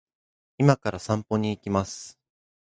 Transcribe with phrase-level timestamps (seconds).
[0.57, 2.17] 今から散歩に行きます